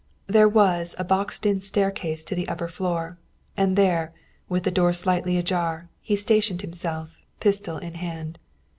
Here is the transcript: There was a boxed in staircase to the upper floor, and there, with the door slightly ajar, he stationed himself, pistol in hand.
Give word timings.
There 0.25 0.49
was 0.49 0.95
a 0.97 1.03
boxed 1.03 1.45
in 1.45 1.59
staircase 1.61 2.23
to 2.23 2.33
the 2.33 2.47
upper 2.47 2.67
floor, 2.67 3.19
and 3.55 3.75
there, 3.75 4.15
with 4.49 4.63
the 4.63 4.71
door 4.71 4.93
slightly 4.93 5.37
ajar, 5.37 5.89
he 6.01 6.15
stationed 6.15 6.63
himself, 6.63 7.19
pistol 7.39 7.77
in 7.77 7.93
hand. 7.93 8.39